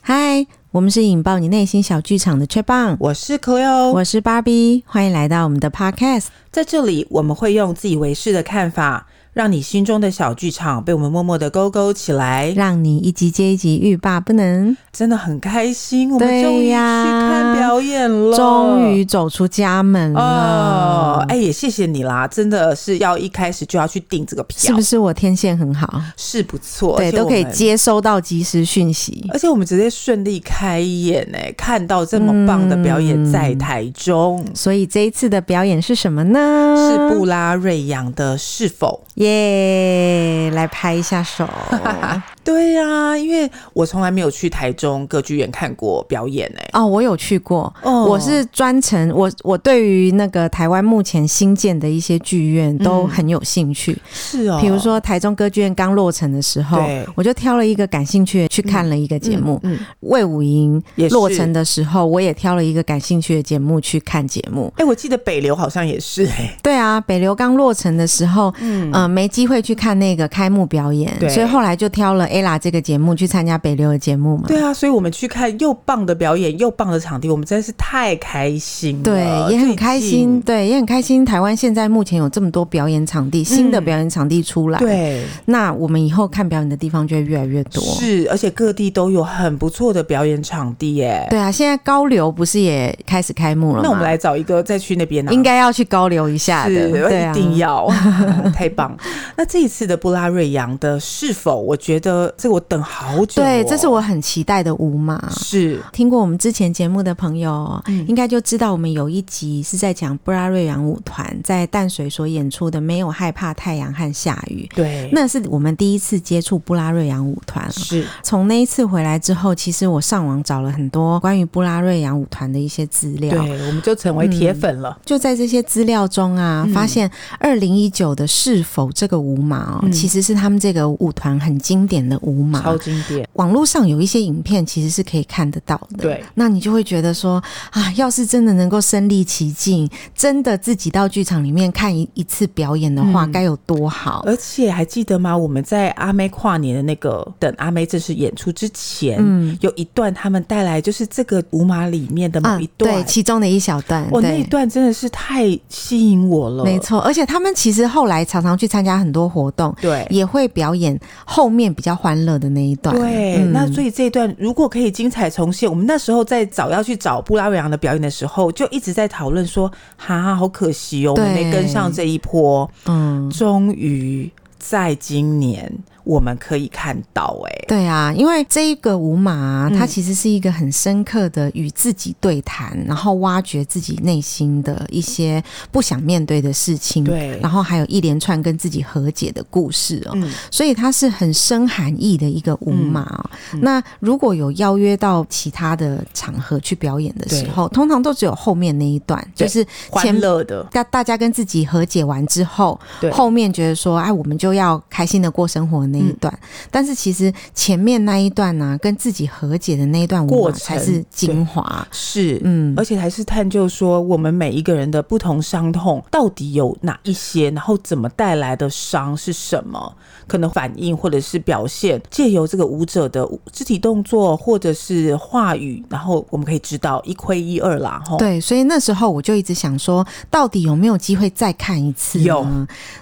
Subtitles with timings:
[0.00, 9.06] 嗨，我们是引爆你内心小剧场的 Chatbang，我是 Cleo，我是 Barbie，欢迎来到我们的 Podcast，在这里我们会用自以为是的看法。
[9.32, 16.10] 让你心中的小剧场被我们默默的勾勾起来，让你一集接一集欲罢不能，真的很开心。
[16.12, 20.20] 我们终于去看表演了，终于走出家门了。
[20.20, 26.02] 哦，哎，也谢谢你啦，真的是要一开始就要去订这个票，是不是我天线很好？
[26.16, 34.42] 是不错，对，都可以接收到即时讯息，而且我们直接顺利开演，哎，看到这么棒的表演在台中。
[34.46, 36.74] 嗯，所以这一次的表演是什么呢？
[36.76, 39.04] 是布拉瑞扬的《是否》。
[39.28, 41.48] 耶、来拍一下手。
[42.48, 46.80] 对呀、啊，因为我从来没有去台中歌剧院看过表演哎、欸。
[46.80, 47.70] 哦，我有去过。
[47.82, 53.92] 哦，我是专程，我我对于那个台湾目前新建的一些剧院都很有兴趣。
[53.92, 56.82] 嗯、是哦，比如说台中歌剧院刚落成的时候，
[57.14, 59.60] 我就挑了一个感兴趣的去看了一个节目。
[59.64, 64.72] 嗯，卫、嗯、武营落成的时候，我也挑了一个感兴趣的节目去看节目。
[64.78, 66.56] 哎，我记得北流好像也是哎、欸。
[66.64, 72.26] 对啊，北流刚落成的时候，嗯、呃、没机会去看那个开幕表演，所以后来就挑了。
[72.42, 74.44] Ella 这个节目去参加北流的节目嘛？
[74.46, 79.02] 对啊，所以我们去看又棒的表演又棒的场地，我们真的是太开心了。
[79.04, 80.40] 对，也很开心。
[80.42, 81.24] 对，也很开心。
[81.24, 84.78] 台湾现在目前有这么多表演场地，新的表演场地出来。
[84.78, 87.82] 对、嗯，那我们以后看表演的地方就会越来越多。
[87.82, 91.26] 是，而且各地都有很不错的表演场地耶。
[91.30, 93.80] 对啊，现在高流不是也开始开幕了吗？
[93.84, 95.32] 那我们来找一个再去那边呢？
[95.32, 97.88] 应该要去高流一下的，对啊，一定要。
[98.54, 98.96] 太棒！
[99.36, 101.60] 那这一次的布拉瑞扬的是否？
[101.60, 103.44] 我觉得这个我等好久、哦。
[103.44, 105.28] 对，这是我很期待的舞马。
[105.30, 114.68] 是听过我们之前节目的朋友，嗯、应该就知道我们有一集是在讲布拉瑞扬舞团在淡水所演出的《没有害怕太阳和下雨》。
[114.76, 117.70] 对，那是我们第一次接触布拉瑞扬舞团。
[117.72, 123.30] 是从那一次回来之后，其实我上网找了很多关于布拉瑞扬舞团的一些资料。
[123.30, 124.90] 对，我们就成为铁粉了。
[124.90, 133.28] 嗯、就在这些资料中啊，嗯、发现二零一九的是否这个舞马其实是他们这个舞团很经典的舞马，超经典。
[133.34, 135.98] 网络上有一些影片，其实是可以看得到的。
[136.02, 144.22] 对，那你就会觉得说啊，要是真的能够身临其境，真的自己到剧场里面看一一次表演的话，该、嗯、有多好！
[144.26, 145.36] 而且还记得吗？
[145.36, 154.06] 我们在阿妹跨年的那个等阿妹正式演出之前，嗯，有一段他们带来就是这个舞马里面的某一段，啊、对，其中的一小段。
[154.10, 156.64] 哦，那一段真的是太吸引我了。
[156.64, 162.94] 没错，而且他们其实后来常常去参加很多活动，对，也会表演后面比较欢乐的那一段。
[162.96, 172.70] 对，嗯、那所以这一段如果可以精彩重现，我们那时候在找要去找布拉维扬的表演的时候，就一直在讨论说，哈，好可惜哦，我们没跟上这一波。
[172.86, 175.72] 嗯，终于在今年。
[176.04, 193.30] 我们可以看到、欸，哎，对啊，因为这一个舞马、啊，它其实是一个很深刻的与自己对谈、嗯，然后挖掘自己内心的一些不想面对的事情，对，然后还有一连串跟自己和解的故事哦，嗯、所以它是很深含义的一个舞马、哦。
[193.52, 193.60] 嗯嗯。
[193.60, 205.98] 那如果有邀约到其他的场合去表演的时候，通常都只有后面那一段，就是欢乐的，大大家跟自己和解完之后，对，后面觉得说，哎，我们就要开心的过生活呢。
[205.98, 206.38] 那一段，
[206.70, 228.02] 但是其实前面那一段呢、啊，跟自己和解的那一段过程才是精华，是嗯，而且还是探究说我们每一个人的不同伤痛到底有哪一些，然后怎么带来的伤是什么，可能反应或者是表现，借由这个舞者的肢体动作或者是话语，然后我们可以知道一窥一二啦。
[228.06, 232.20] 吼，对，所以那时候我就一直想说，到底有没有机会再看一次？
[232.20, 232.46] 有，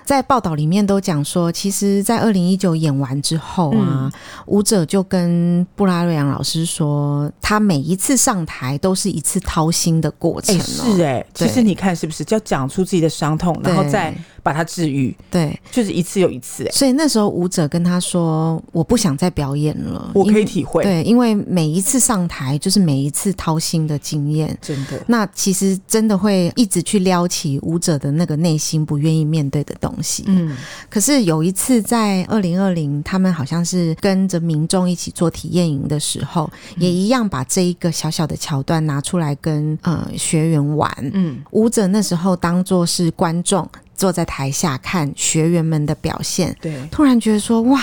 [0.04, 4.12] 在报道里面都讲说，其实，在二零一九演完之后啊，嗯、
[4.46, 10.58] 舞者就跟布拉瑞扬老师说，他每一次上台都是一次掏心的过程、喔。
[10.58, 15.16] 欸、是哎、欸，其实你看是不是，就要讲出自己的伤痛，然后再把它治愈。
[15.30, 16.70] 对，就是一次又一次、欸。
[16.70, 20.82] 所以那时候舞者跟他说：“我不想再表演了。”我可以体会。
[20.82, 25.02] 对，因为每一次上台就是每一次掏心的经验，真的。
[25.06, 30.24] 那其实真的会一直去撩起舞者的那个内心不愿意面对的东西。
[30.26, 30.56] 嗯，
[30.88, 33.02] 可是有一次在二零二零。
[33.02, 40.90] 他们好像是跟着民众一起做体验营的时候，嗯，也一样把这一个小小的桥段拿出来跟呃学员玩。
[41.12, 46.56] 嗯，舞者那时候当做是观众，坐在台下看学员们的表现。
[46.60, 47.80] 对，突然觉得说哇。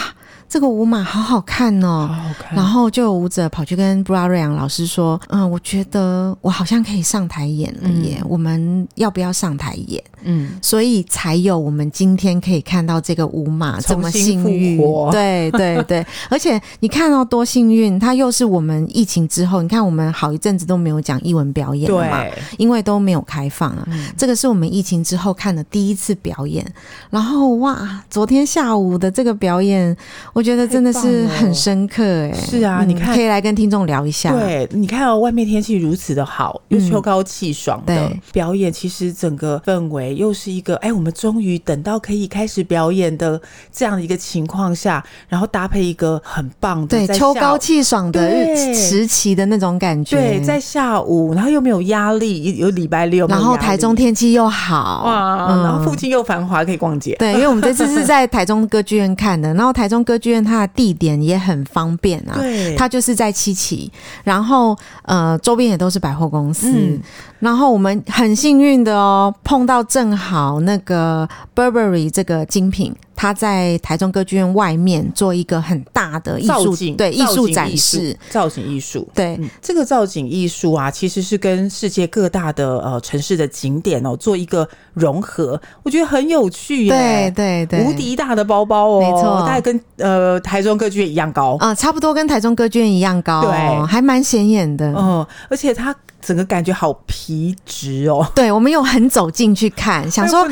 [0.47, 2.55] 这个舞马好好看哦，好好看。
[2.55, 14.79] 然后就有舞者跑去跟布拉瑞扬老师说：“嗯，我觉得我好像可以上台演了耶，嗯、我们要不要上台演？”嗯，所以才有我们今天可以看到这个舞马这么幸运。
[15.11, 23.83] 对对对， 而且你看到多幸运，它又是我们疫情之后，你看我们好一阵子都没有讲艺文表演了嘛，对因为都没有开放啊。
[23.87, 26.65] 嗯、这个是我们疫情之后看的第一次表演，
[27.09, 29.95] 然后哇，昨天下午的这个表演，
[30.31, 32.33] 我觉得真的是很深刻哎。
[32.33, 34.31] 是啊，嗯、你看可以来跟听众聊一下。
[34.33, 40.13] 对，你看哦外面天气如此的好，又秋高气爽的、嗯、表演，其实整个氛围。
[40.15, 43.41] 又是一个哎，我们终于等到可以开始表演的
[43.71, 50.17] 这样的一个情况下，然后搭配一个很棒的对秋高气爽的时期的那种感觉。
[50.17, 57.15] 对，在下午，然后又没有压力，有礼拜六，然后台中天气又好哇，嗯、然后附近又繁华，可以逛街。
[57.19, 63.91] 对，因为我们这次是在台中歌剧院看的，然后台中歌剧院它的地点也很方便啊，对，它就是在七期，
[64.23, 66.71] 然后呃周边也都是百货公司。
[66.71, 67.01] 嗯
[67.43, 79.05] 然后我们很幸运的哦，碰到正好那个 Burberry 这个精品，它在台中歌剧院外面做一个很大的艺术景对艺术展示，造景艺术。
[79.13, 87.29] 对、嗯、这个造景艺术啊，其实是跟世界各大的呃城市的景点哦做一个融合，我觉得很有趣耶。
[87.35, 94.93] 对对对，无敌大的包包哦，没错，大概跟呃台中歌剧院一样高啊、呃，差不多跟台中歌剧院一样高，对，还蛮显眼的。
[94.95, 95.93] 嗯，而且它。
[96.25, 100.47] 整个感觉好皮质哦，对，我们又很走进去看，想说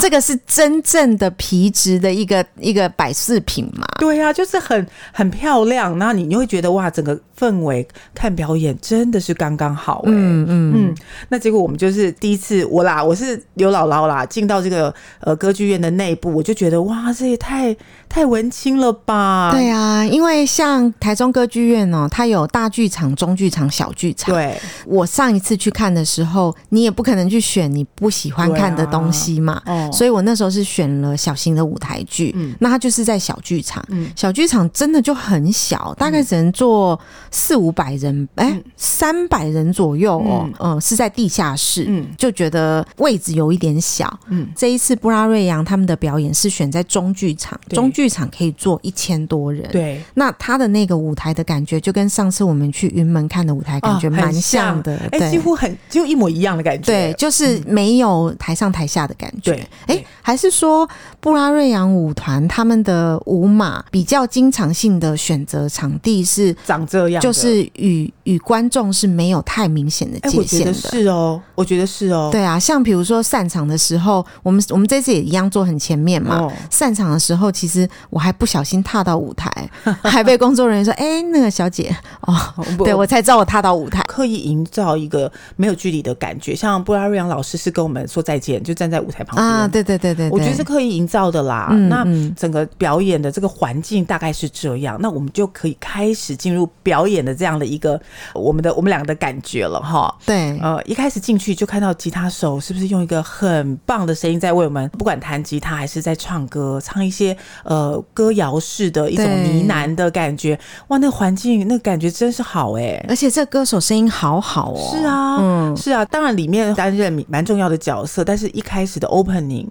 [0.00, 3.86] 这个是真正的皮质的一个一个摆饰品嘛？
[3.98, 10.94] 对啊，就是很很漂亮，然后你你会觉得哇，整个氛围看表演真的是刚刚好嗯嗯嗯。
[11.28, 17.76] 那结果我们就是第一次我啦，我是刘姥姥啦，进到这个呃歌剧院的内部，我就觉得哇，这也太
[18.08, 19.50] 太文青了吧？
[19.52, 24.32] 对啊，因为像台中歌剧院哦，它有大剧场、中剧场、小剧场。
[24.32, 24.56] 对，
[24.86, 25.04] 我。
[25.16, 32.34] 上一次去看的时候，你也不可能去选你不喜欢看的东西嘛，啊哦、所以我那时候是选了小型的舞台剧。
[32.36, 37.00] 嗯，那它就是在小剧场，嗯、小剧场真的就很小，大概只能坐
[37.30, 44.06] 四五百人，哎、嗯，三百人左右哦，嗯，嗯，是在地下室，嗯，就觉得位置有一点小。
[44.28, 49.68] 嗯，这一次布拉瑞扬他们的表演是选在中剧场，中剧场可以坐一千多人。
[49.70, 54.96] 对，那他的那个舞台的感觉就跟上次我们去云门看的舞台感觉蛮像的。
[55.12, 59.52] 哎，欸、几乎很就一模一样的感觉，对，就是没有台上台下的感觉。
[59.86, 60.88] 哎、嗯欸，还是说
[61.20, 70.72] 布拉瑞扬舞团他们的舞马比较经常性的选择场地是长这样，就是与与观众是没有太明显的界限的。
[70.72, 72.30] 欸、是哦，我觉得是哦。
[72.32, 76.40] 对啊，像比如说散场的时候，我们我们这次也一样坐很前面嘛。
[76.40, 79.50] 哦、散场的时候，其实我还不小心踏到舞台，
[80.02, 82.34] 还被工作人员说：“哎、欸，那个小姐哦，
[82.78, 91.68] 对我才知道我踏到舞台，刻意营造。”一个没有距离的感觉，像布拉瑞扬老师是跟我们说再见，就站在舞台旁边啊，对对对对，我觉得是刻意营造的啦。
[91.70, 92.04] 嗯、那
[92.34, 98.00] 整个表演的这个环境大概是这样，那我们就可以开始进入表演的这样的一个
[98.34, 100.14] 我们的我们两个的感觉了哈。
[100.24, 110.58] 对，呃，一开始进去就看到吉他手是不是用一个很棒的声音在为我们，不管弹吉他还是在唱歌，唱一些呃歌谣式的一种呢喃的感觉。
[110.88, 114.90] 哇，那环境那感觉真是好哎、欸，而且这歌手声音好好哦。
[114.90, 119.66] 是啊，嗯，是啊，当然里面担任蛮重要的角色，但是一开始的 opening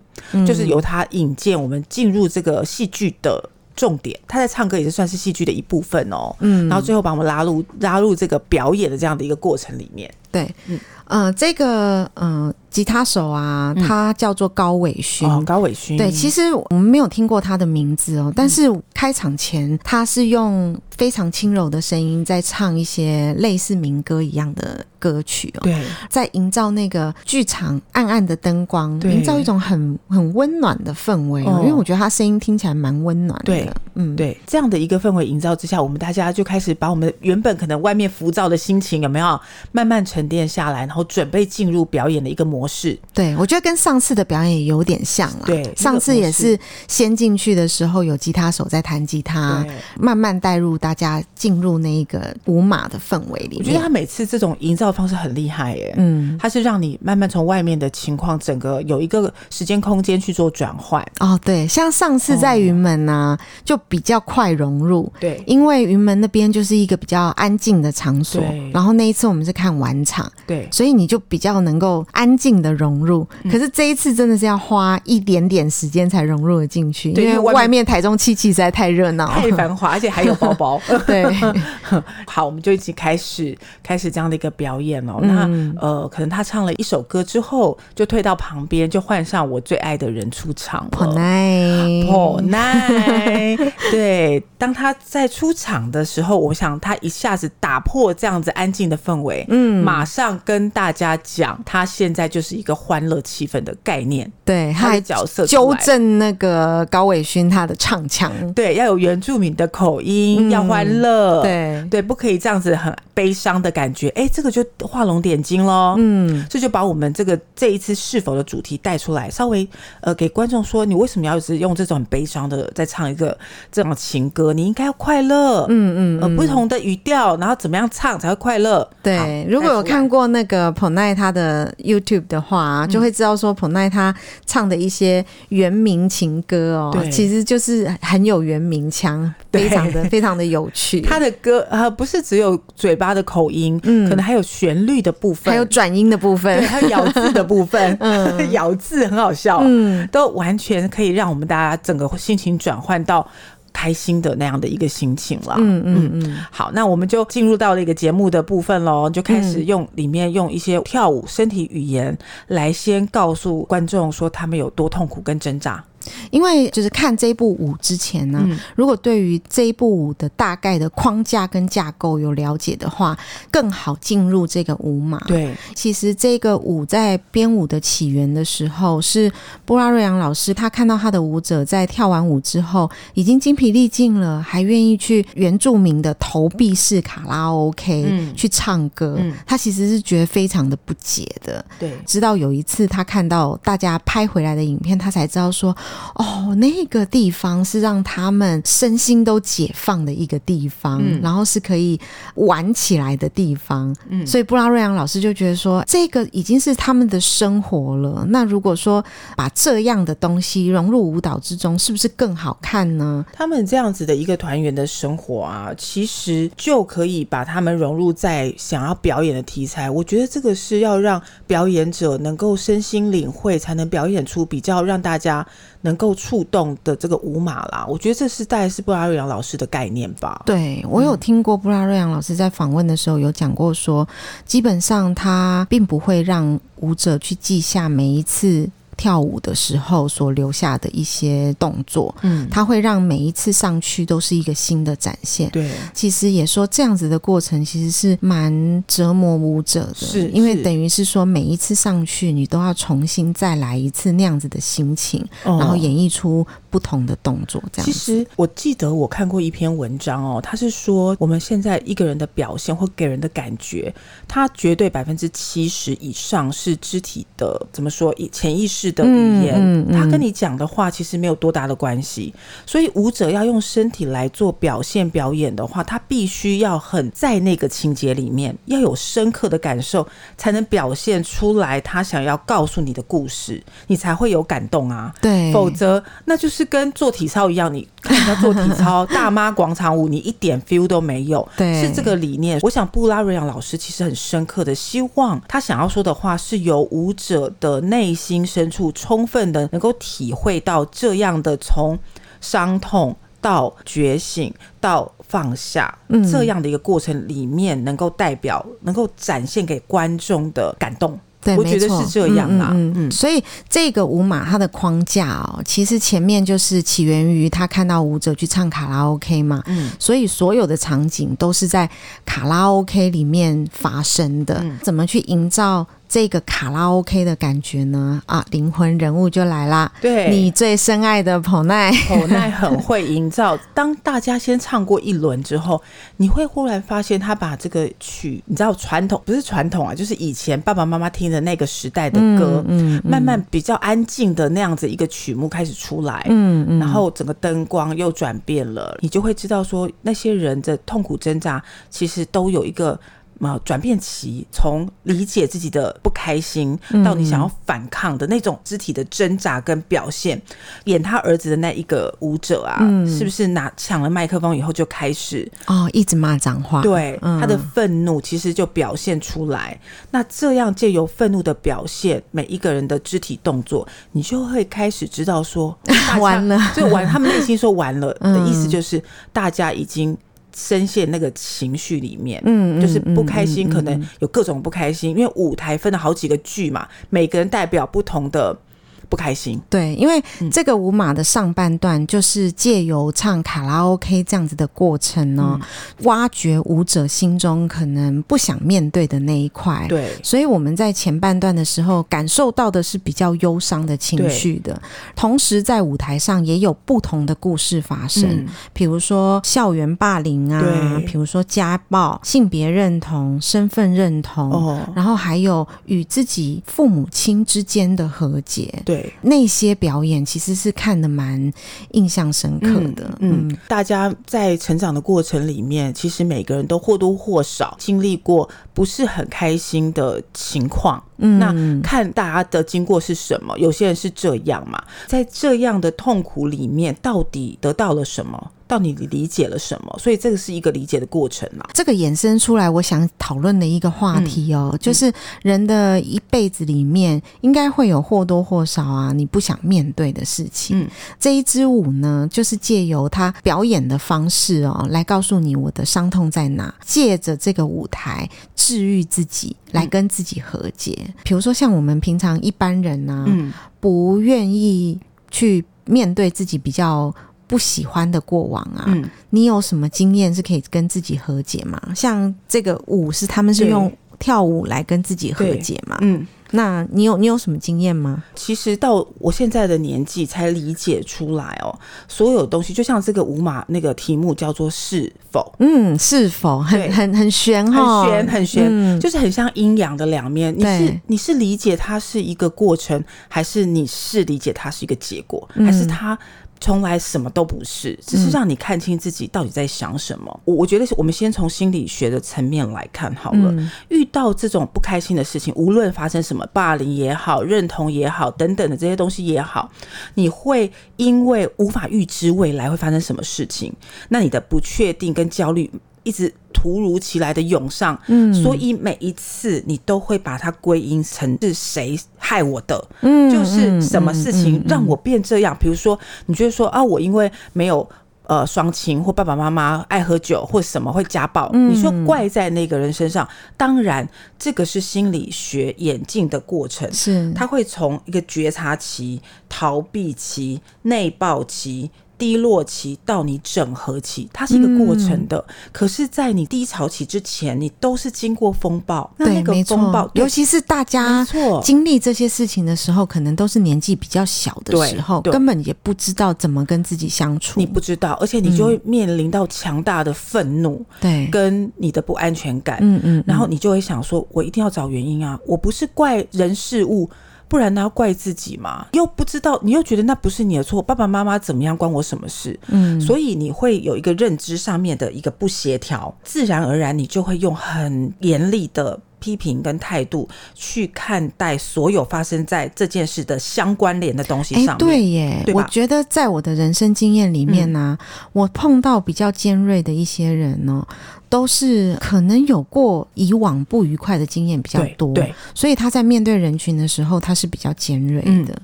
[0.46, 12.48] 就是由他引荐我们进入这个戏剧的重点，他在唱歌也是算是戏剧的一部分哦，嗯，然后最后把我们拉入拉入这个表演的这样的一个过程里面，对，嗯，呃，这个嗯。
[12.48, 15.26] 呃吉他手啊，他叫做高伟勋。
[15.30, 15.96] 哦，高伟勋。
[15.96, 18.64] 对，其实我们没有听过他的名字哦，但是
[18.94, 25.62] 开场前他是用非常轻柔的声音在唱一些类似民歌一样的歌曲哦。
[25.64, 31.62] 对，在营造那个剧场暗暗的灯光，营造一种很很温暖的氛围哦。
[31.62, 33.46] 因为我觉得他声音听起来蛮温暖的。
[33.46, 39.40] 对，嗯，对，这样的一个氛围营造之下，我们大家就开始把我们原本可能外面浮躁的心情有没有
[39.72, 42.98] 慢慢沉淀下来，然后准备进入表演的一个模式。
[43.14, 45.46] 对，我觉得跟上次的表演也有点像了。
[45.46, 49.66] 对，上次也是先进去的时候有吉他手在弹吉他，
[50.00, 53.60] 慢慢带入大家进入那个舞马的氛围里面。
[53.60, 61.06] 我觉得他每次这种营造方式很厉害耶，嗯，他是让你慢慢从外面的情况，整个有一个时间空间去做转换。
[61.20, 65.12] 哦，对，像上次在云门呢、啊，哦、就比较快融入。
[65.20, 70.32] 对，因为云门那边就是一个比较安静的场所，对然后那一次我们是看晚场。
[70.48, 73.28] 对，所以你就比较能够安静的融入。
[73.52, 80.82] 可是这一次真的是要花一点点时间才融入了进去，因为外面台中七期实在太热闹、太繁华，而且还有包包。
[81.08, 81.26] 对，
[82.28, 85.20] 好，我们就一起开始开始这样的一个表演哦。
[85.22, 85.50] 那
[85.80, 90.90] 呃，可能他唱了一首歌之后，就退到旁边，就换上我最爱的人出场了。
[90.92, 93.58] 破奈， 破奈，
[93.92, 104.32] 对，当他在出场的时候，我想他一下子打破这样子安静的氛围，嗯，马上跟大家讲，他现在就是一个欢乐气氛的概念。
[104.44, 114.10] 对，他的角色纠正那个高伟勋他的唱腔，对，要有原住民的口音，嗯、要欢乐，对对，不可以这样子很悲伤的感觉。
[114.10, 119.68] 哎，这个就画龙点睛喽，嗯，这就把我们这个这一次是否的主题带出来，稍微
[120.02, 123.36] 呃给观众说，你为什么要一直用这种很悲伤的在唱一个
[123.72, 124.54] 这种情歌？
[124.54, 128.88] 你应该要快乐，嗯嗯，嗯，呃，不同的语调，然后怎么样唱才会快乐？
[129.02, 134.14] 对，如果有看过那个彭奈他的 YouTube 的话，就会知道说彭奈他。
[134.46, 141.02] 唱的一些原名情歌哦，其实就是很有原名腔，非常的非常的有趣。
[141.08, 153.28] 他的歌呃，不是只有嘴巴的口音，嗯，可能还有旋律的部分，还有转音的部分，还有咬字的部分， 嗯， 咬字很好笑，嗯，都完全可以让我们大家整个心情转换到。
[153.76, 156.38] 开心的那样的一个心情了，嗯嗯嗯。
[156.50, 162.18] 好，那我们就进入到了一个节目的部分喽，就开始用里面用一些跳舞身体语言
[162.48, 165.84] 来先告诉观众说他们有多痛苦跟挣扎。
[166.32, 173.18] 因为就是看这部舞之前呢，嗯、如果对于这一部舞的大概的框架跟架构有了解的话，
[173.52, 175.20] 更好进入这个舞码。
[175.28, 179.32] 对，其实这个舞在编舞的起源的时候，是
[179.66, 191.64] 布拉瑞扬老师他看到他的舞者在跳完舞之后已经精疲力尽了，还愿意去原住民的投币式卡拉 OK、嗯、去唱歌，嗯、他其实是觉得非常的不解的。
[191.80, 195.76] 对，直到有一次他看到大家拍回来的影片，他才知道说。
[196.14, 202.00] 哦，那个地方是让他们身心都解放的一个地方，嗯、然后是可以
[202.36, 203.94] 玩起来的地方。
[204.10, 208.26] 嗯，所以布拉瑞扬老师就觉得说，这个已经是他们的生活了。
[208.30, 209.04] 那如果说
[209.36, 213.26] 把这样的东西融入舞蹈之中，是不是更好看呢？
[213.34, 219.90] 他们这样子的一个团员的生活啊，其实就可以把他们融入在想要表演的题材。
[219.90, 225.46] 我觉得这个是要让表演者能够身心领会，才能表演出比较让大家。
[225.82, 230.42] 能够触动的这个舞马啦，我觉得这是大概是布拉瑞扬老师的概念吧。
[230.46, 234.08] 对，我有听过布拉瑞扬老师在访问的时候有讲过，说
[234.46, 238.70] 基本上他并不会让舞者去记下每一次。
[238.98, 245.50] 跳舞的时候所留下的一些动作，嗯，它会让每一次上去都是一个新的展现。
[245.50, 257.62] 对，其实也说这样子的过程其实是蛮折磨舞者的，是因为等于是说每一次上去你都要重新再来一次那样子的心情，哦、然后演绎出不同的动作。
[257.74, 257.92] 这样子。
[257.92, 263.94] 其实我记得我看过一篇文章哦，他是说我们现在一个人的表现或给人的感觉，
[264.28, 268.16] 他绝对百分之七十以上是肢体的，怎么说？
[268.32, 268.85] 潜意识。
[268.92, 272.34] 的语言，嗯嗯嗯、他跟你讲的话其实没有多大的关系，
[272.66, 285.14] 所以舞者要用身体来做表现表演的话，他必须要很在那个情节里面，要有深刻的感受，才能表现出来他想要告诉你的故事，你才会有感动啊。
[285.22, 291.48] 对，否则那就是跟做体操一样，你看人家做体操大妈广场舞，你一点 feel 都没有。
[291.58, 292.60] 对，是这个理念。
[292.62, 298.86] 我想布拉瑞扬老师其实很深刻的希望，他想要说的话是由舞者的内心深处。
[298.96, 302.00] 充分的能够体会到这样的从
[302.40, 305.94] 伤痛到觉醒到放下
[306.32, 311.20] 这样的一个过程里面，能够代表能够展现给观众的感动。
[311.42, 312.70] 对，我觉得是这样啊。
[312.74, 319.62] 嗯嗯，所以这个舞马它的框架哦，其实前面就是起源于他看到舞者去唱卡拉 OK 嘛。
[319.68, 321.88] 嗯，所以所有的场景都是在
[322.26, 324.64] 卡拉 OK 里面发生的。
[324.82, 325.86] 怎么去营造？
[326.16, 328.22] 这个卡拉 OK 的感觉呢？
[328.26, 329.92] 啊，灵魂人物就来啦！
[330.00, 333.58] 对，你最深爱的彭奈，彭奈很会营造。
[333.74, 335.84] 当大家先唱过一轮之后，
[336.16, 352.98] 你会忽然发现他把这个曲，你知道传统不是传统啊，就是以前爸爸妈妈听的那个时代的歌，嗯，嗯，嗯，慢慢比较安静的那样子一个曲目开始出来，嗯嗯，然后整个灯光又转变了，你就会知道说那些人的痛苦挣扎，其实都有一个。
[353.40, 360.42] 呃转变期，从理解自己的不开心到你想要反抗的那种肢体的挣扎跟表现。
[360.86, 366.82] 演他儿子的那一个舞者啊，嗯、是不是拿抢了麦克风以后就开始哦，一直骂脏话？
[366.82, 369.80] 对，嗯、他的愤怒其实就表现出来。
[370.12, 375.78] 那这样借由愤怒的表现，每一个人的肢体动作，你就会开始知道说
[376.20, 377.06] 完了，就完。
[377.06, 379.02] 他们内心说完了的意思就是
[379.32, 380.18] 大家已经。
[380.56, 388.58] 深陷那个情绪里面，嗯，就是不开心，可能有各种不开心，因为舞台分了好几个剧嘛，每个人代表不同的。
[389.06, 395.68] 不开心，对，因为这个舞马的上半段就是借由唱卡拉 OK 这样子的过程呢，嗯、
[396.04, 399.86] 挖掘舞者心中可能不想面对的那一块。
[399.88, 404.80] 对，所以我们在前半段的时候感受到的是比较忧伤的情绪的，
[405.16, 418.82] 同时在舞台上也有不同的故事发生，嗯、比如说校园霸凌啊，比如说家暴、性别认同、身份认同，哦、然后还有与自己父母亲之间的和解。
[418.86, 418.95] 对。
[419.02, 421.52] 对，那些表演其实是看得蛮
[421.92, 423.10] 印象深刻的。
[423.20, 431.04] 嗯，嗯，大家在成长的过程里面，其实每个人都或多或少经历过不是很开心的情况。
[431.18, 433.58] 嗯，那看大家的经过是什么？
[433.58, 438.52] 有些人是这样嘛，在这样的痛苦里面，到底得到了什么？
[438.68, 439.96] 到底你理解了什么？
[440.00, 441.64] 所以这个是一个理解的过程嘛。
[441.74, 445.12] 这个衍生出来，我想讨论的一个话题哦，嗯、就是
[445.44, 450.80] 人的一辈子里面，应该会有或多或少啊，你不想面对的事情。
[450.80, 450.88] 嗯、
[451.20, 460.98] 这一支舞呢，就是借由他表演的方式哦，来告诉你我的伤痛在哪，借着这个舞台治愈自己，来跟自己和解。
[461.06, 467.14] 嗯、比如说，像我们平常一般人呢、啊，嗯、不愿意去面对自己比较。
[467.48, 471.80] 不喜欢的过往啊，嗯、你有什么经验是可以跟自己和解吗？
[471.96, 475.98] 像这个舞是他们是用跳舞来跟自己和解嘛？
[476.02, 478.24] 嗯，那你有你有什么经验吗？
[478.34, 485.54] 其实到我现在的年纪才理解出来哦，所有东西就像这个舞马那个题目叫做是否？
[485.60, 490.56] 嗯，是否很很很玄哈，很玄很玄，嗯、就是很像阴阳的两面。
[490.58, 496.18] 你是你是理解它是一个过程，还是你是理解它是一个结果，嗯、还是它？
[496.60, 500.26] 从来什么都不是，只是让你看清自己到底在想什么。
[500.46, 503.52] 我、嗯、我觉得，我们先从心理学的层面来看好了。
[503.52, 509.70] 嗯、遇到这种不开心的事情，无论发生什么，霸凌也好，认同也好，等等的这些东西也好，
[510.16, 513.72] 你会因为无法预知未来会发生什么事情，
[514.10, 515.70] 那你的不确定跟焦虑。
[516.06, 525.58] 一直突如其来的涌上，嗯，所以每一次你都会把它归因成是谁害我的，嗯，就是什么事情让我变这样？
[525.60, 527.88] 比如说，你觉得说啊，我因为没有
[528.24, 534.08] 呃双亲或爸爸妈妈爱喝酒或什么会家暴，你说怪在那个人身上，当然
[534.40, 541.92] 这个是心理学演进的过程，是他会从一个觉察期、逃避期、内爆期。
[542.18, 545.38] 低落期到你整合期，它是一个过程的。
[545.38, 549.10] 嗯、可是，在你低潮期之前，你都是经过风暴。
[549.18, 551.26] 对，那个风暴，尤其是大家
[551.64, 557.60] 经历这些事情的时候，可能都是年纪比较小的时候，根本也不知道怎么跟自己相处。
[557.60, 562.80] 你不知道，而且你就会面临到强大的愤怒，对，跟你的不安全感。
[562.82, 565.40] 嗯嗯，然后你就会想说：“我一定要找原因啊！
[565.46, 567.10] 我不是怪人事物。”
[567.48, 567.82] 不然呢？
[567.82, 568.88] 要怪自己嘛？
[568.94, 572.60] 又不知道，你又觉得那不是你的错，爸爸妈妈怎么样关我什么事？
[572.68, 584.78] 嗯，所以你会有一个认知上面的一个不协调，自然而然你就会用很严厉的批评跟态度去看待所有发生在这件事的相关联的东西上面。
[584.78, 585.56] 对耶，对？
[585.56, 590.86] 我觉得在我的人生经验里面呢、啊，嗯、我碰到比较尖锐的一些人呢。
[591.28, 598.54] 都是可能有过以往不愉快的经验比较多，对，对，所以他在面对人群的时候，他是比较尖锐的。
[598.54, 598.62] 嗯、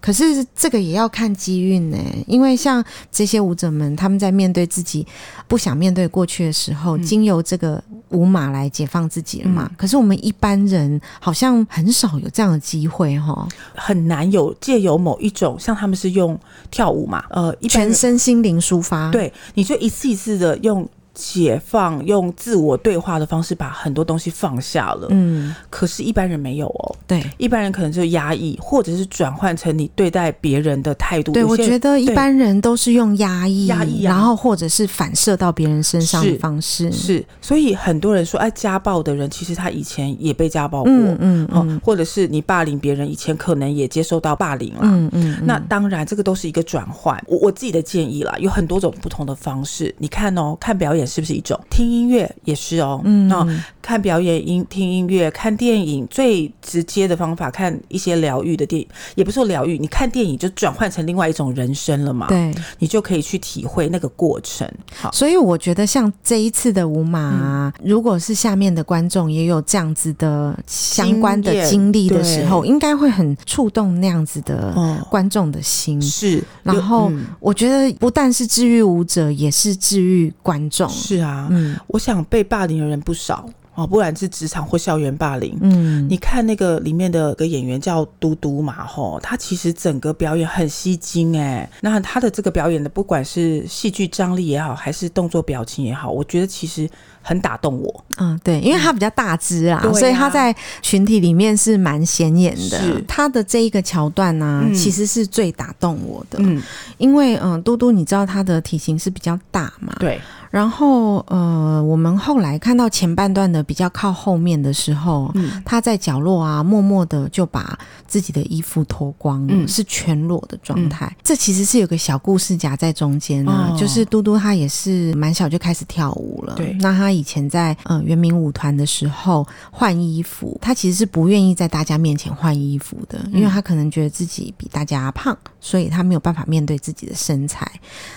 [0.00, 2.82] 可是这个也要看机运呢，因为像
[3.12, 5.06] 这些舞者们，他们在面对自己
[5.46, 9.66] 不想面对过去的时候，嗯、经由这个舞马来解放自己了嘛。
[9.70, 16.38] 嗯、可是我们一般人好像很少有这样的机会哈，很难有借由某一种，像他们是用
[16.70, 20.88] 跳舞嘛，呃，全身心灵抒发，对，你就一次一次的用。
[21.20, 25.08] 解放，用自我对话的方式把很多东西放下了。
[25.10, 26.96] 嗯，可是，一般人没有哦。
[27.06, 31.32] 对，一般人可能就压抑，或者是转换成你对待别人的态度。
[31.32, 36.90] 对，我觉得一般人都是用压抑，压抑，然后或者是反射到别人身上的方式。
[36.90, 44.80] 是，所以很多人说，哎，家暴的人其实他以前也被家暴过，嗯嗯，或者是你霸凌别人，以前可能也接受到霸凌了。
[44.84, 47.22] 嗯嗯，那当然，这个都是一个转换。
[47.26, 49.94] 我我自己的建议啦，有很多种不同的方式。
[49.98, 51.09] 你看哦，看表演。
[51.10, 53.00] 是不是一种听音乐也是哦？
[53.04, 53.46] 嗯，那
[53.82, 62.28] 看表演、音听音乐、看电影，最直接的方法，看一些疗愈的电影，也不是说疗愈，你看电影就转换成另外一种人生了嘛。
[62.28, 64.70] 对，你就可以去体会那个过程。
[64.94, 75.98] 好，所以我觉得像这一次的舞马，嗯，如果是下面的观众也有这样子的相关的经历的时候，应该会很触动那样子的观众的心。
[75.98, 80.89] 嗯、是，然后我觉得不但是治愈舞者，也是治愈观众。
[80.90, 83.48] 是啊，嗯，我想被霸凌的人不少。
[83.76, 96.90] 哦，不然是职场或校园霸凌，嗯，你看那个里面的个演员叫嘟嘟嘛，吼，他其实整个表演很吸睛哎，那他的这个表演的，不管是戏剧张力也好，还是动作表情也好，我觉得其实
[97.30, 98.04] 很打动我。
[98.16, 103.00] 嗯，对，因为他比较大只啊，嗯、所以他在群体里面是蛮显眼的。
[103.06, 106.40] 他的这一个桥段呢、啊，嗯、其实是最打动我的。
[106.42, 106.60] 嗯，
[106.98, 109.94] 因为嗯，嘟嘟，你知道他的体型是比较大嘛？
[110.00, 110.20] 对。
[110.50, 121.06] 然后，呃，我们后来看到前半段的比较靠后面的时候，嗯，他在角落啊，默默的就把自己的衣服脱光，嗯，是全裸的状态。
[121.06, 126.56] 嗯，这其实是有个小故事夹在中间啊，哦，就是嘟嘟他也是蛮小就开始跳舞了。
[126.56, 137.70] 对，那他以前在嗯原民舞团的时候换衣服，他其实是不愿意在大家面前换衣服的，因为他可能觉得自己比大家胖，所以他没有办法面对自己的身材。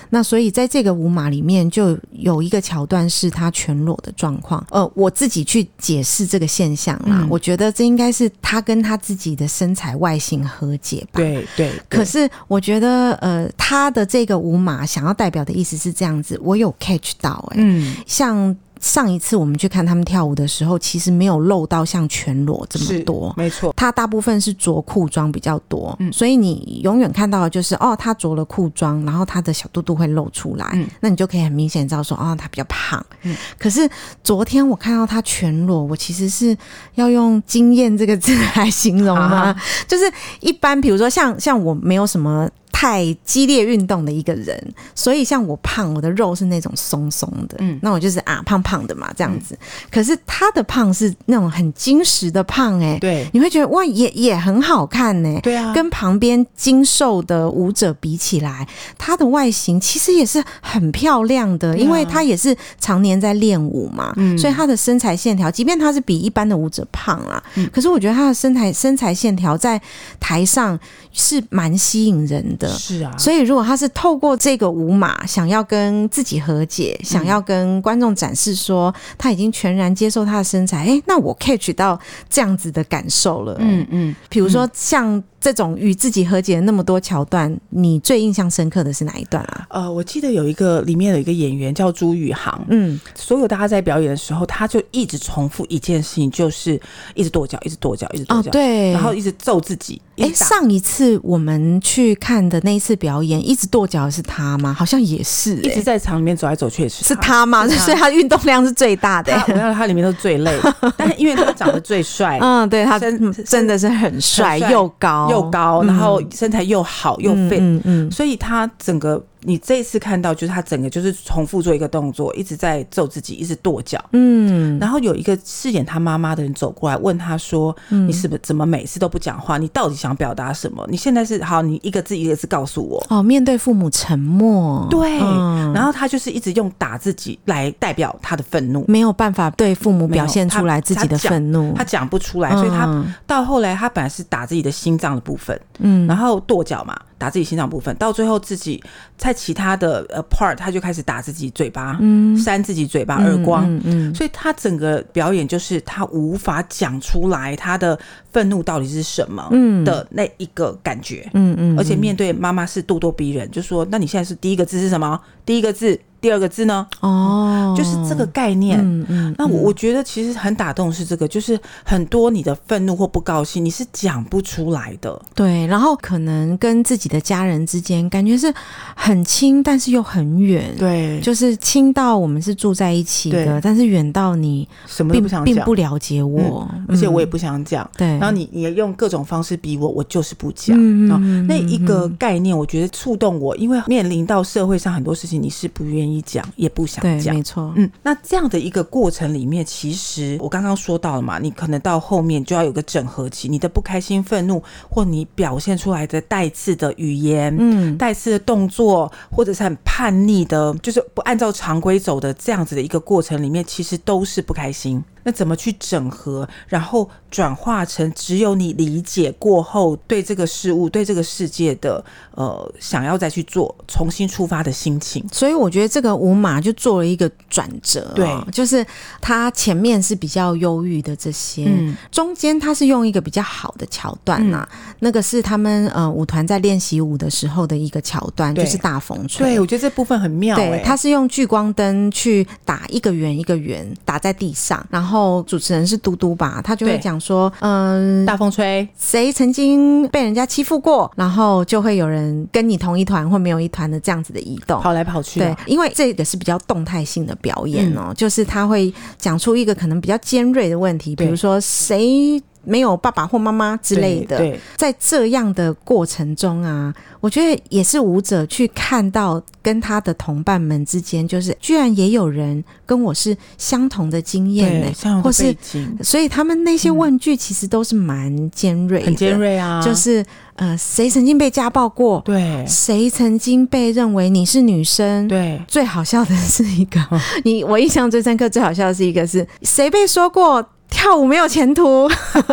[0.10, 1.98] 那所以在这个舞码里面就。
[2.14, 11.20] 有一个桥段是他全裸的状况，呃，我自己去解释这个现象啦，嗯、我觉得这应该是他跟他自己的身材外形和解吧。
[11.20, 11.70] 对对。
[11.72, 18.56] 对可是我觉得，呃，他的这个舞码想要代表的意思是这样子，我有 catch 到、欸，哎，嗯，像。
[18.84, 23.74] 上一次我们去看他们跳舞的时候，其实没有露到像全裸这么多，没错。
[23.78, 33.34] 他大部分是着裤装比较多，嗯，所以你永远看到的就是哦，他着了裤装，然后他的小肚肚会露出来，嗯，那你就可以很明显知道说哦，他比较胖，嗯。
[33.58, 33.90] 可是
[34.22, 36.56] 昨天我看到他全裸，我其实是
[36.96, 39.54] 要用“惊艳”这个字来形容吗？
[39.54, 40.04] 哈就是
[40.42, 42.50] 一般，比如说像像我没有什么。
[42.84, 44.62] 太激烈运动的一个人，
[44.94, 49.56] 所以像我胖，我的肉是那种松松的，嗯，那我就是啊胖胖的嘛，这样子。
[49.56, 58.68] 嗯、可是他的胖是那种很精实的胖、欸，哎，对，你会觉得哇，也也很好看呢、欸，对啊，跟旁边精瘦的舞者比起来，
[58.98, 69.82] 他的外形其实也是很漂亮的，因为他也是常年在练舞嘛，嗯，所以他的身材线条，即便他是比一般的舞者胖啊，嗯，可是我觉得他的身材身材线条在
[70.20, 70.78] 台上
[71.14, 72.73] 是蛮吸引人的。
[72.78, 83.56] 是啊，所以如果他是透过这个舞码，想要跟自己和解，嗯、想要跟观众展示说他已经全然接受他的身材，哎、欸，那我 catch 到这样子的感受了。
[83.60, 85.24] 嗯嗯，比如说像。
[85.44, 89.68] 这种与自己和解的那么多桥段，你最印象深刻的是哪一段啊？
[89.72, 96.80] 呃，我记得有一个里面有一个演员叫朱宇航，嗯，所有大家在表演的时候，他就一直重复一件事情，就是
[97.14, 100.02] 一直跺脚，一直跺脚，一直跺脚，哦，对，然后一直揍自己。
[100.16, 104.74] 哎，上一次我们去看的那一次表演，一直跺脚的是他吗？
[104.74, 107.68] 好像也是，一直在场里面走来走去也是是他吗？
[107.68, 110.58] 所以他运动量是最大的，我要他里面都最累，
[110.96, 115.33] 但是因为他长得最帅，嗯，对他真真的是很帅又高。
[115.34, 119.22] 又高，然后身材又好又 fit，所以他整个。
[119.46, 124.04] 你这一次看到，就是他整个就是重复做一个动作，一直在揍自己，一直跺脚。
[124.12, 129.58] 嗯，然后有一个饰演他妈妈的人走过来问他说：“嗯、你是不是怎么每次都不讲话？
[129.58, 130.86] 你到底想表达什么？
[130.90, 134.88] 你现在是好，你一个字一个字告诉我。”哦，面对父母沉默。
[134.90, 146.98] 对，嗯、然后他就是一直用打自己来代表他的愤怒，没有办法对父母表现出来自己的愤怒，他讲不出来，所以他到后来他本来是打自己的心脏的部分，嗯，然后跺脚嘛。
[147.18, 148.84] 打自己心脏部分，到最后自己
[149.18, 157.98] 在其他的呃 part，他就开始打自己嘴巴，嗯，扇自己嘴巴耳光，嗯，嗯，嗯，所以他整个表演就是他无法讲出来他的
[158.32, 159.84] 愤怒到底是什么，嗯。
[159.84, 165.20] 的那一个感觉，嗯嗯，嗯，而且面对妈妈是咄咄逼人，就说那你现在是第一个字是什么？
[165.46, 166.00] 第一个字。
[166.24, 166.88] 第二个字呢？
[167.02, 168.80] 哦，就是这个概念。
[168.80, 175.22] 嗯嗯，那我我觉得其实很打动是这个，就是很多你的愤怒或不高兴，你是讲不出来的。
[175.36, 178.54] 对，然后可能跟自己的家人之间感觉是
[178.96, 180.74] 很亲，但是又很远。
[180.80, 187.86] 对，就是亲到我们是住在一起的，但是远到你什么都不想讲，并不了解我，而且我也不想讲。
[187.98, 190.74] 对，然后你你用各种方式逼我，我就是不讲。
[190.80, 196.13] 嗯，那一个概念，我觉得触动我，因为面临到社会上很多事情，你是不愿意。
[196.14, 197.74] 你讲也不想讲，没错。
[197.76, 215.04] 嗯，那这样的一个过程里面，其实我刚刚说到了嘛，你可能到后面就要有个整合期，你的不开心、愤怒，或你表现出来的带刺的语言，嗯，带刺的动作，或者是很叛逆的，就是不按照常规走的这样子的一个过程里面，其实都是不开心。
[215.24, 222.04] 那怎么去整合，然后转化成只有你理解过后对这个事物、对这个世界的
[222.36, 225.26] 呃想要再去做重新出发的心情。
[225.32, 228.86] 所以我觉得这个五马就做了一个转折，对，就是
[229.22, 239.46] 他前面是比较忧郁的这些，嗯、中间他是用一个比较好的桥段呐、啊嗯，那个是他们呃舞团在练习舞的时候的一个桥段，就是大风吹。
[239.46, 240.70] 对，我觉得这部分很妙、欸。
[240.70, 245.13] 对，他是用聚光灯去打一个圆一个圆打在地上，然后
[245.48, 255.46] 主持人是嘟嘟吧，他就会讲说，嗯，大风吹，谁曾经被人家欺负过，然后就会有人跟你同一团或没有一团的这样子的移动，跑来跑去、啊。
[255.46, 262.42] 对，因为这个是比较动态性的表演哦、喔嗯，就是他会讲出一个可能比较尖锐的问题，比如说谁。
[262.64, 275.56] 没有爸爸或妈妈之类的，在这样的过程中啊，我觉得也是舞者去看到跟他的同伴们之间，就是居然也有人跟我是相同的经验呢、欸，或是
[276.02, 282.22] 所以他们那些问句其实都是蛮尖锐的，很尖锐啊，就是呃，谁曾经被家暴过？
[282.24, 285.28] 对，谁曾经被认为你是女生？
[285.28, 287.00] 对，最好笑的是一个，
[287.44, 290.66] 你我印象最深刻、最好笑的是一个是谁被说过？
[290.94, 292.08] 跳舞没有前途，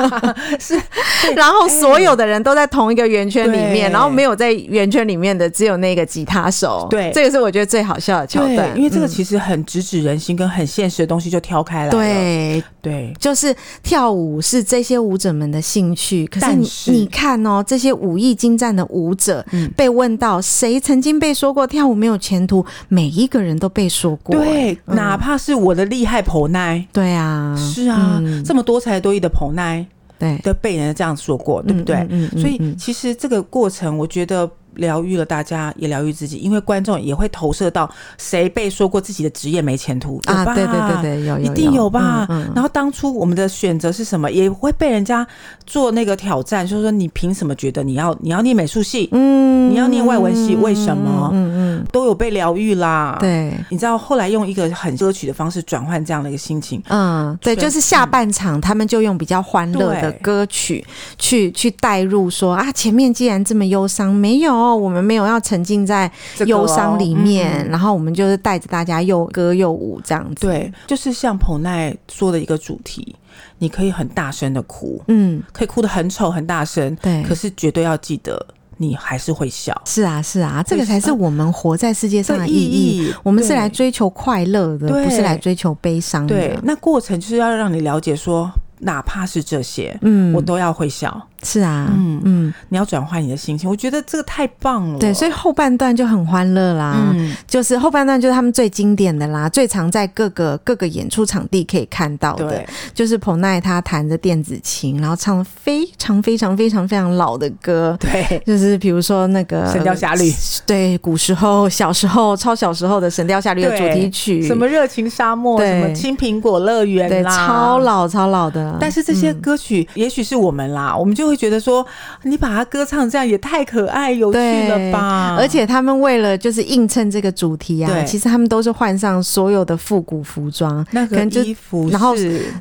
[0.59, 0.81] 是，
[1.37, 6.87] 然后所有的人都在同一个圆圈里面，然后没有在圆圈里面的只有那个吉他手。
[6.91, 11.91] 对，这个是我觉得最好笑的桥段，因为这个其实很直指人心，跟很现实的东西就挑开了。
[11.91, 12.65] 对。
[12.83, 19.45] 对，就是跳舞是这些舞者们的兴趣，可是你你看哦，这些武艺精湛的舞者
[19.77, 24.35] 被问到谁曾经被说过跳舞没有前途，每一个人都被说过。
[24.35, 26.83] 对，嗯、哪怕是我的厉害婆奶。
[26.91, 28.19] 对啊，是啊。
[28.31, 29.85] 嗯这么多才多艺的彭奈，
[30.19, 31.97] 对，都被人这样说过，对不对？
[31.97, 34.51] 嗯嗯嗯、所以其实这个过程，我觉得。
[34.75, 40.45] 疗愈了大家，也疗愈自己，因为观众也会投射到谁被说过自己的职业没前途啊？
[40.55, 42.53] 对对对对，有，有，有一定有吧、嗯嗯？
[42.55, 44.31] 然后当初我们的选择是什么？
[44.31, 45.27] 也会被人家
[45.67, 49.09] 做那个挑战，就是说你凭什么觉得你要你要念美术系？
[49.13, 50.55] 嗯，你要念外文系？
[50.55, 51.31] 为什么？
[51.33, 53.17] 嗯嗯，都有被疗愈啦。
[53.21, 56.83] 对，你知道后来用一个很歌曲的方式转换这样的一个心情。
[56.89, 60.85] 嗯，对，就是下半场、嗯、他们就用比较欢乐的歌曲
[61.19, 64.60] 去去带入，说啊，前面既然这么忧伤，没有。
[64.77, 66.11] 我们没有要沉浸在
[66.47, 70.47] 忧伤里面、这个哦嗯，然后我们就是带着大家又歌又舞这样子。
[70.47, 73.15] 对，就是像彭奈说的一个主题，
[73.59, 78.45] 你可以很大声的哭，嗯，可以哭得很丑很大声，对，可是绝对要记得，
[78.77, 79.79] 你还是会笑。
[79.85, 83.13] 是啊，是啊，这个才是我们活在世界上的意义。
[83.23, 86.35] 我们是来追求快乐的，不是来追求悲伤的。
[86.35, 91.29] 对，那过程就是要让你了解说，哪怕是这些，嗯，我都要会笑。
[91.43, 94.99] 是啊，嗯嗯，你要转换你的心情，我觉得这个太棒了。
[94.99, 110.31] 对，所以后半段就很欢乐啦，嗯，就是后半段就是他们最经典的啦，最常在各个各个演出场地可以看到的，就是彭奈他弹着电子琴，然后唱非常非常非常非常老的歌，对，就是比如说那个《神雕侠侣》，
[110.67, 118.77] 对，古时候小时候超小时候的《神雕侠侣》的主题曲，什么热情沙漠，对，什么青苹果乐园啦，对，超老超老的。
[118.79, 121.30] 但是这些歌曲，嗯，也许是我们啦，我们就。
[121.31, 121.87] 会觉得说，
[122.25, 125.37] 你把它歌唱这样也太可爱有趣了吧？
[125.39, 132.15] 而且他们为了就是映衬这个主题啊，其实他们都是换上所有的复古服装，那个衣服，然后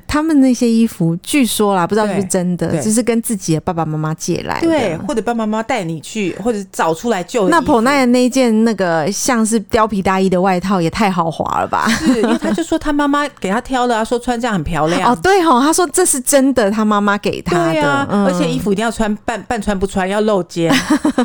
[0.08, 7.50] 他们那些衣服，据说啦，不知道是不是真的，就是跟自己的爸爸妈妈借来的，对，或者爸爸妈妈带你去，或者找出来旧。
[7.50, 11.90] 那普奈的那件那个像是貂皮大衣的外套也太豪华了吧？
[11.90, 15.12] 是，因为他就说他妈妈给他挑的，他说穿这样很漂亮。
[15.12, 18.59] 哦，对哦，他说这是真的，他妈妈给他的，嗯、而且。
[18.60, 20.70] 衣服一定要穿半半穿不穿，要露肩，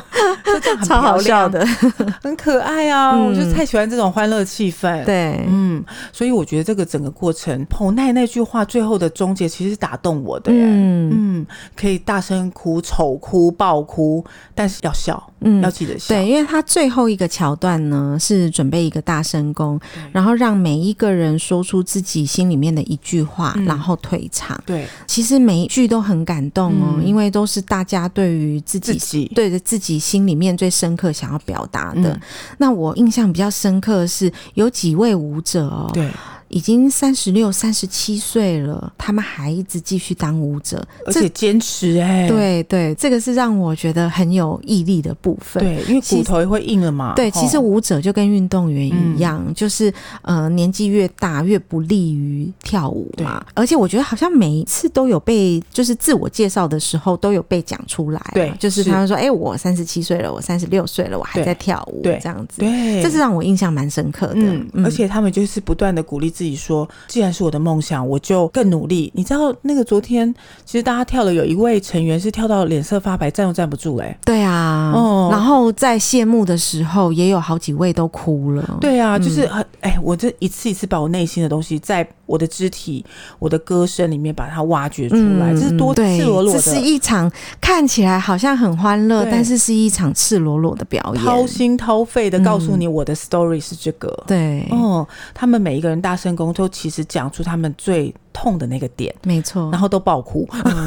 [0.62, 1.66] 这样很好笑的，
[2.22, 3.10] 很可爱啊！
[3.16, 5.04] 嗯、我就太喜欢这种欢乐气氛。
[5.04, 10.52] 对，嗯，所以我觉得这个整个过程，彭奈那句话最后的终结，其实是打动我的。
[10.52, 16.14] 嗯嗯，可以大声哭、丑哭、爆哭，但是要笑，嗯，要记得笑。
[16.14, 19.80] 对，因为他最后一个桥段呢，是准备一个大声公，
[20.12, 24.62] 然后让每一个人说出自己心里面的一句话，嗯、然后退场。
[24.66, 27.14] 对，其实每一句都很感动哦，因为。
[27.14, 32.12] 因为都是大家对于自己，对着自己心里面最深刻想要表达的。
[32.12, 32.20] 嗯。
[32.58, 36.10] 那我印象比较深刻的是有几位舞者哦，对。
[36.54, 42.28] 已经三十六、三十七岁了，他们还一直继续当舞者，而且坚持哎、欸。
[42.28, 45.60] 对对，这个是让我觉得很有毅力的部分。
[45.64, 47.12] 对，因为骨头也会硬了嘛。
[47.16, 53.44] 对，其实舞者就跟运动员一样，嗯、就是呃年纪越大越不利于跳舞嘛。
[53.54, 58.30] 而且我觉得好像每一次都有被，就是自我介绍的时候都有被讲出来。
[58.32, 62.60] 对，就是他们说：“哎、欸，我三十七岁了，我三十六岁了，我还在跳舞。”这样子。
[62.60, 64.34] 对，这是让我印象蛮深刻的。
[64.36, 66.43] 嗯，而且他们就是不断的鼓励自己。
[66.44, 69.10] 自己说，既然是我的梦想，我就更努力。
[69.14, 70.30] 你知道那个昨天，
[70.66, 74.14] 其实大家跳了，有一位成员是跳到脸色发白，站都站不住嘞。
[74.26, 78.76] 对啊，哦，然后在谢幕的时候，也有好几位都哭了。
[78.78, 83.02] 对啊，就是很哎，我这一次一次把我内心的东西，在我的肢体、
[83.38, 86.60] 我的歌声里面把它挖掘出来，这是多赤裸裸的。
[86.60, 94.14] 这是一场看起来好像很欢乐，但是是一场赤裸裸的表演，掏心掏肺的告诉你我的 story 是这个。
[94.26, 100.86] 对，哦，他们每一个人大声工作其实讲出他们最痛的那个点，没错，然后都爆哭，嗯、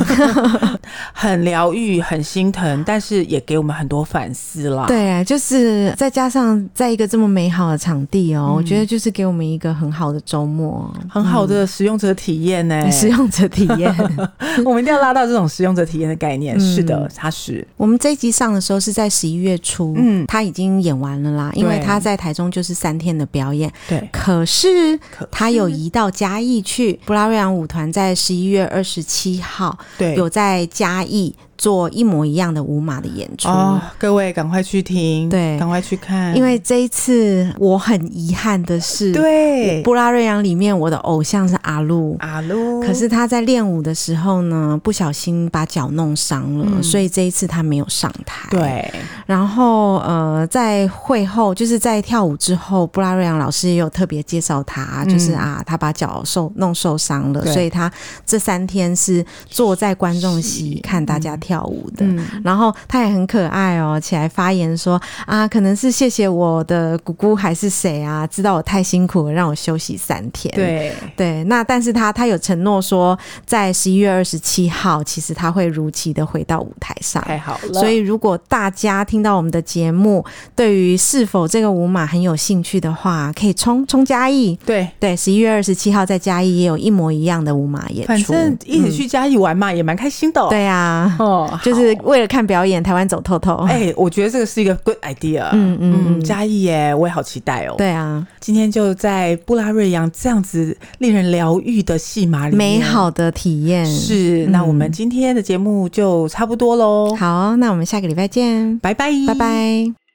[1.13, 4.85] 很疗愈，很心疼，但是也给我们很多反思啦。
[4.85, 12.91] 对啊，就是再加上在一个这么美好的场地哦、喔，嗯、我觉得就是给我们一个很好的周末，很好的使用者体验呢、欸。
[12.91, 13.95] 使用者体验，
[14.65, 16.57] 我们一定要拉到这种使用者体验的概念。
[16.57, 17.65] 嗯、是的，它是。
[17.77, 24.09] 我们这一集上的时候是在十一月初，嗯，他已经演完了啦，因为他在台中就是三天的表演，对。
[24.11, 24.99] 可是
[25.31, 31.35] 他有移到嘉义去，布拉瑞扬舞团在十一月二十七号，对，有在嘉义。
[31.57, 48.47] 做一模一样的舞马的演出，哦，各位赶快去听，对，赶快去看，因为这一次我很遗憾的是，对，布拉瑞扬里面我的偶像是阿路，阿路，可是他在练舞的时候呢，不小心把脚弄伤了，嗯、所以这一次他没有上台。
[48.51, 48.93] 对，
[49.25, 57.91] 然后呃，在会后就是在跳舞之后，布拉瑞扬老师也有特别介绍他，嗯、就是啊，他把脚受弄受伤了，所以他
[58.25, 61.46] 这三天是坐在观众席看大家跳。
[61.47, 70.53] 跳舞的，嗯、然后他也很可爱哦，起来发言说啊，可能是谢谢我的姑姑还是谁啊，知道我太辛苦了，让我休息三天。
[70.53, 77.23] 对对，那但是他他有承诺说，在十一月二十七号，其实他会如期的回到舞台上。
[77.23, 84.59] 太好了，所以如果大家听到我们的节目，对于是否这个舞马很有兴趣的话，可以冲冲嘉义。
[84.65, 90.47] 对对，十一月二十七号在嘉义也有一模一样的舞马演出，反正一起去嘉义玩嘛，嗯、也蛮开心的、哦。
[90.49, 91.15] 对啊。
[91.19, 93.55] 哦就是为了看表演，台湾走透透。
[93.67, 95.49] 哎、欸，我觉得这个是一个 good idea。
[95.51, 97.75] 嗯嗯嗯，嘉义耶，我也好期待哦。
[97.77, 104.45] 对啊，今天就在布拉瑞扬这样子令人疗愈的戏码里，美好的体验是。
[104.47, 107.13] 那我们今天的节目就差不多喽。
[107.15, 110.06] 好，那我们下个礼拜见，拜拜，拜拜。